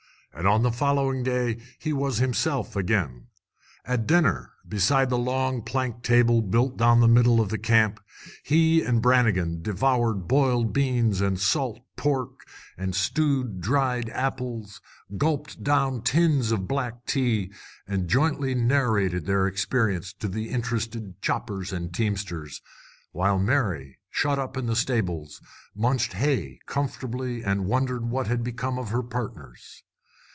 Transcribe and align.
And 0.33 0.47
on 0.47 0.63
the 0.63 0.71
following 0.71 1.23
day 1.23 1.57
he 1.77 1.91
was 1.91 2.19
himself 2.19 2.77
again. 2.77 3.27
At 3.83 4.07
dinner, 4.07 4.53
beside 4.65 5.09
the 5.09 5.17
long 5.17 5.61
plank 5.61 6.03
table 6.03 6.41
built 6.41 6.77
down 6.77 7.01
the 7.01 7.07
middle 7.09 7.41
of 7.41 7.49
the 7.49 7.57
Camp, 7.57 7.99
he 8.41 8.81
and 8.81 9.01
Brannigan 9.01 9.61
devoured 9.61 10.29
boiled 10.29 10.71
beans 10.71 11.19
and 11.19 11.37
salt 11.37 11.81
pork 11.97 12.47
and 12.77 12.95
stewed 12.95 13.59
dried 13.59 14.07
apples, 14.07 14.79
gulped 15.17 15.63
down 15.65 16.01
tins 16.01 16.53
of 16.53 16.65
black 16.67 17.05
tea, 17.05 17.51
and 17.85 18.07
jointly 18.07 18.55
narrated 18.55 19.25
their 19.25 19.45
experience 19.47 20.13
to 20.13 20.29
the 20.29 20.47
interested 20.49 21.21
choppers 21.21 21.73
and 21.73 21.93
teamsters, 21.93 22.61
while 23.11 23.37
Mary, 23.37 23.99
shut 24.09 24.39
up 24.39 24.55
in 24.55 24.65
the 24.67 24.77
stables, 24.77 25.41
munched 25.75 26.13
hay 26.13 26.57
comfortably 26.67 27.43
and 27.43 27.65
wondered 27.65 28.05
what 28.05 28.27
had 28.27 28.43
become 28.45 28.79
of 28.79 28.89
her 28.91 29.03
partners. 29.03 29.83